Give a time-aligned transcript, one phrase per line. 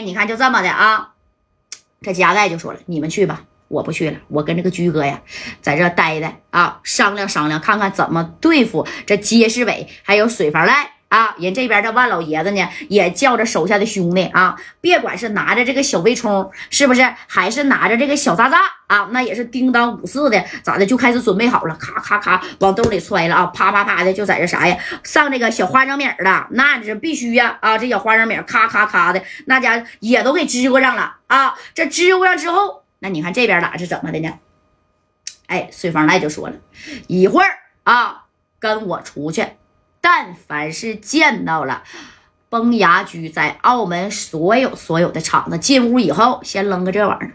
[0.00, 1.12] 你看就这么的啊。
[2.00, 4.18] 这夹带就说了：“你们去吧，我不去了。
[4.28, 5.20] 我跟这个居哥呀，
[5.60, 34.30] 在这待待啊，商量商量，看看怎么对付这街市委还有水房赖。”啊，人这边这万老爷子呢，也叫着手下的兄弟啊，别管是拿着这个小微冲，是不是，还是拿着这个小渣渣啊，那也是叮当五四的，咋的，就开始准备好了，咔咔咔往兜里揣了啊，啪啪啪的就在这啥呀，上这个小花生米了，那是必须呀啊，这小花生米咔咔咔的，那家也都给支过上了啊，这支过上之后，那你看这边咋是怎么的呢？
[35.46, 36.56] 哎，水房赖就说了
[37.06, 37.48] 一会儿
[37.84, 38.24] 啊，
[38.58, 39.46] 跟我出去。
[40.00, 41.82] 但凡是见到了
[42.48, 47.34] 崩牙驹在澳门所有所有的厂子进屋以后，先扔个这玩意儿，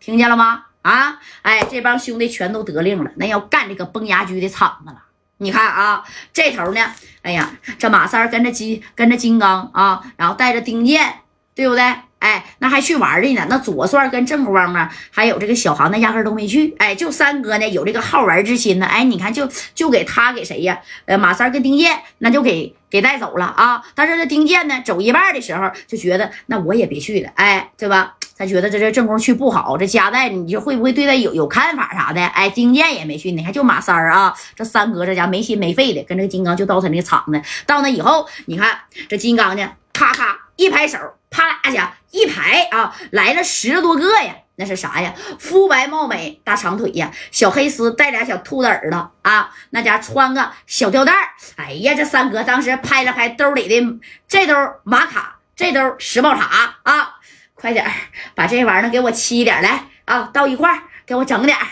[0.00, 0.64] 听见了吗？
[0.82, 5.02] 啊，哎，这帮兄弟全都得令了，那要干这个崩牙驹的厂子了。
[5.38, 6.80] 你看啊，这头呢，
[7.22, 11.20] 哎呀，这马三跟着金跟着金刚啊，然后带着丁健，
[11.54, 11.82] 对不对？
[12.26, 13.46] 哎，那还去玩的呢？
[13.48, 16.74] 那左帅跟正光啊，还有这个小航，那压根都没去。
[16.76, 18.86] 哎，就三哥呢，有这个好玩之心呢。
[18.86, 20.76] 哎，你看，就就给他给谁呀？
[21.04, 23.80] 呃，马三跟丁健，那就给给带走了啊。
[23.94, 28.16] 但是这丁健呢，走一半的时候就觉得，那我也别去了，哎，对吧？
[28.36, 32.20] 他觉得这这正光去不好，这夹带你就会不会对他有有看法啥的？
[32.26, 37.40] 哎，丁健也没去，你看就马三啊，这三哥这家没心没肺的，跟这个金刚就到他那个厂子。
[37.66, 38.76] 到那以后，你看
[39.08, 40.98] 这金刚呢，咔咔一拍手。
[41.30, 44.34] 啪啦下一排啊，来了十多个呀！
[44.58, 45.12] 那是啥呀？
[45.38, 51.12] 肤白貌美，大长腿呀，小黑丝带俩小兔子耳朵啊，那家穿个小吊带
[51.56, 57.16] 哎呀，这三哥当时拍了拍兜里的这兜玛卡，这兜石宝茶啊，
[57.54, 57.86] 快点
[58.34, 60.82] 把这玩意儿给我沏点来啊，到一块儿。
[61.06, 61.64] 给我整点儿，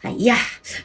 [0.00, 0.34] 哎呀，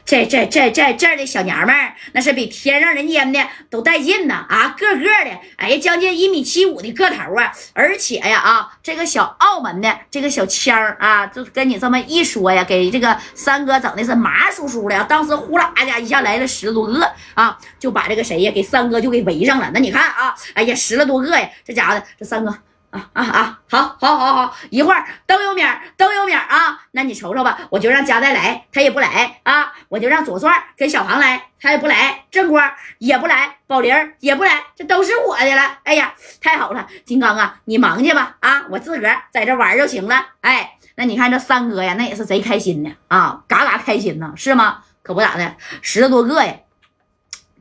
[0.04, 19.70] 这这这这这的小娘们儿，那是比天上人间的都带劲呢啊，个个的，哎，将近一米七五的个头啊，而且呀啊，这个小澳门的这个小腔儿啊，就跟你这么一说呀，给这个三哥整的是麻酥酥的，当时呼啦家一下来了十多个啊，就把这个谁呀给三哥就给围上了。
[19.72, 22.54] 那你看啊，哎呀，十来多个呀，这家伙的这三哥。
[22.94, 23.58] 啊啊啊！
[23.68, 25.66] 好，好，好，好，一会儿都有名，
[25.96, 26.78] 都有名啊！
[26.92, 29.72] 那你瞅瞅吧，我就让佳代来，他也不来啊！
[29.88, 35.78] 我就让左帅跟小航来，他也不来，正光也不来，宝玲也不来，这都是我的了。
[35.82, 36.86] 哎呀，太好了！
[37.04, 38.64] 金刚啊，你忙去吧啊！
[38.70, 40.26] 我自个儿在这玩就行了。
[40.42, 44.84] 哎，那你看这三哥呀，那也是贼开心的啊，嘎嘎开心呢，是吗？
[45.02, 46.54] 可不咋的，十多个呀。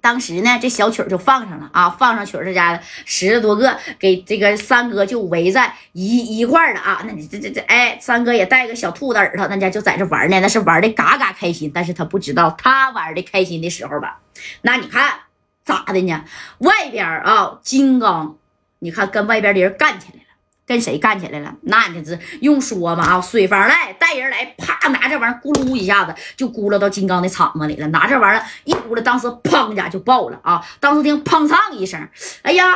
[0.04, 7.02] 当时呢，这小曲儿就放上了啊，放上曲儿这家十多个，给这个三哥就围在一一块儿了啊。
[7.06, 11.72] 那你这这这，哎，三哥也带个小兔子耳朵，那家就在这玩呢，那是玩的嘎嘎开心。
[11.74, 14.20] 但是他不知道，他玩的开心的时候吧，
[14.64, 15.20] 那你看
[15.64, 16.26] 咋的呢？
[16.58, 18.36] 外边啊，金刚，
[18.80, 20.23] 你看跟外边的人干起来。
[20.66, 21.54] 跟谁干起来了？
[21.64, 23.04] 那你这用说吗？
[23.04, 27.88] 啊，水房来带人来，啪，拿这玩意儿咕噜一下子就咕噜到金刚的场子里了。
[27.88, 30.66] 拿这玩意儿一咕噜，当时砰一下就爆了啊！
[30.80, 32.08] 当时听砰嚓一声，
[32.44, 32.76] 哎呀，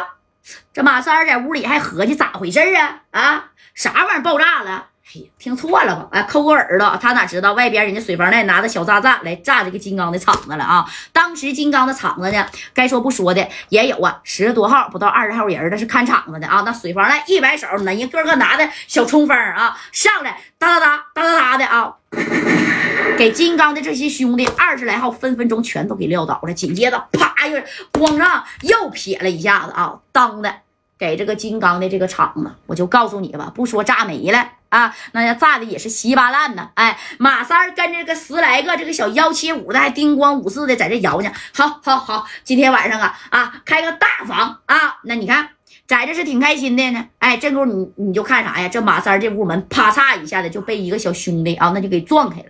[0.73, 3.01] 这马三在屋里还合计咋回事啊？
[3.11, 4.87] 啊，啥玩意儿爆炸了？
[5.39, 6.07] 听错了吧？
[6.11, 10.85] 哎，抠个耳朵，他哪知道外边人家水房赖拿着小炸弹来炸这个金刚的厂子了啊！
[11.13, 16.61] 当时金刚的厂子呢，该说不说的也有啊，十多号不到二十号人，那是看厂子的啊。
[16.65, 21.93] 那水房赖一摆手，那人个个拿的小冲锋啊，上来哒哒哒哒哒哒的啊，
[23.17, 26.53] 给金刚的这些兄弟二十来号分分钟全都给撂倒了。
[26.53, 27.57] 紧接着啪又
[27.93, 30.53] 咣上又撇了一下子啊，当的
[30.99, 34.49] 给这个金刚的这个厂子，我就告诉你吧，不说炸没了。
[34.69, 36.69] 啊，那要炸的也是稀巴烂呢。
[36.75, 41.31] 哎，马三跟着个十来个这个小幺七五的，还叮咣五四的在这摇呢。
[41.53, 44.97] 好，好，好，今天晚上啊啊，开个大房啊。
[45.03, 45.49] 那你看，
[45.85, 47.07] 在这是挺开心的呢。
[47.19, 48.67] 哎，这会你你就看啥呀？
[48.67, 52.45] 这马三这屋门啪嚓一下子就被一个小兄弟啊，那就给撞开了。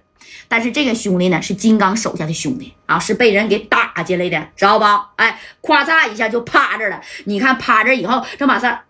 [0.49, 5.09] 但是这个兄弟呢，是金刚手下的兄弟啊，是被人给打进来的，知道吧？
[5.17, 7.01] 哎，咵嚓一下就趴这了。
[7.25, 8.83] 你看趴这以后，这马三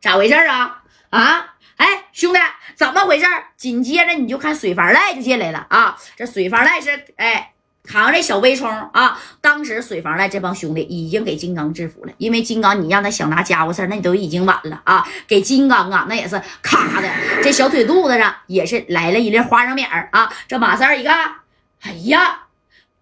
[0.00, 0.82] 咋回事啊？
[1.10, 1.53] 啊？
[1.76, 2.38] 哎，兄弟，
[2.74, 3.26] 怎么回事？
[3.56, 5.96] 紧接着你就看水房赖就进来了啊！
[6.16, 7.52] 这水房赖是哎
[7.82, 9.20] 扛着小微冲啊。
[9.40, 15.06] 当时水房赖这帮兄弟已经给金刚制服了，因为金刚你让他想拿家伙事那你都已经晚了啊！
[15.26, 17.08] 给金刚啊，那也是咔的，
[17.42, 20.32] 这小腿肚子上也是来了一粒花生米儿啊！
[20.46, 21.36] 这马三一看，
[21.82, 22.46] 哎呀，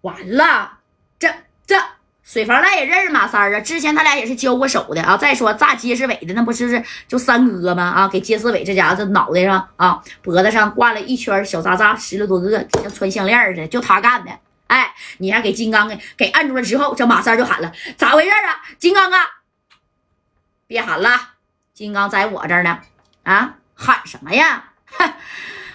[0.01, 0.79] 完了，
[1.19, 1.29] 这
[1.67, 1.77] 这。
[2.33, 5.15] 水房赖也认识马三啊，之前他俩也是交过手的啊。
[5.15, 7.83] 再说炸街市伟的那不是是就三哥吗？
[7.83, 14.31] 啊，给街市伟这家伙这脑袋上啊脖子上挂了一圈小渣渣，十来多个，像穿项链似的，就他干的。
[14.65, 18.63] 哎，你还给金刚给给按住了之后，这马三就喊了：“咋回事啊？
[18.79, 19.19] 金刚啊，
[20.65, 21.11] 别喊了，
[21.71, 22.79] 金刚在我这儿呢，
[23.21, 24.71] 啊，喊什么呀？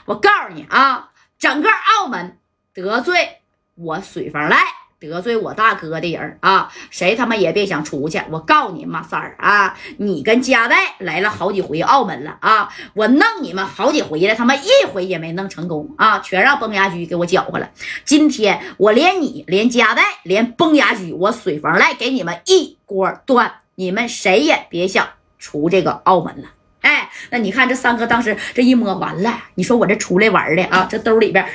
[0.06, 2.36] 我告诉你啊，整个澳门
[2.74, 3.42] 得罪
[3.76, 4.58] 我水房赖。
[5.00, 8.20] 得罪我大哥的人啊，谁他妈也别想出去！
[8.30, 17.70] 我告诉你马三儿啊，你跟加代来了好几回澳门了啊，我弄你们好几回了，他妈一回也没弄成功啊，全让崩牙驹给我搅和了。
[18.04, 25.06] 今天我连你连加代连崩牙驹，我水房来给你们一锅端，你们谁也别想
[25.38, 26.48] 出这个澳门了。
[26.80, 31.46] 哎，那你看这三哥当时这一摸完了，你说我这出来玩的啊，这兜里边。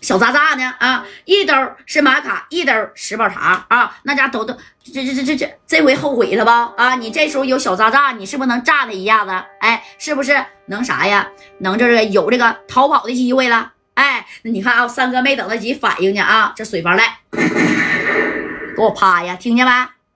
[0.00, 0.74] 小渣渣呢？
[0.78, 1.54] 啊，一兜
[1.86, 6.72] 是玛卡，一兜十宝茶啊，那家都都这这这这这这回后悔了吧？
[6.76, 9.30] 啊，你这时候有小渣渣，你是不是能炸他一下子？
[9.60, 11.28] 哎，是不是能啥呀？
[11.58, 13.72] 能这个有这个逃跑的机会了？
[13.94, 19.72] 哎，你看啊，三哥没等得及反应呢啊，这水房来，给我趴呀，听见没？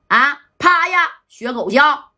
[0.09, 2.13] 啊，趴呀，学狗叫，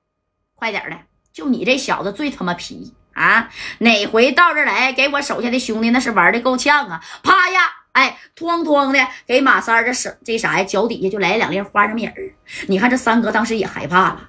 [0.54, 0.96] 快点的，
[1.32, 2.92] 就你这小子最他妈皮。
[3.14, 7.00] 啊，哪回到这来给我手下的兄弟那是玩的够呛啊！
[7.22, 7.60] 啪呀，
[7.92, 12.14] 哎，哐哐的给马三这手这啥呀，脚底下就来两粒花生米儿。
[12.66, 14.28] 你看这三哥当时也害怕了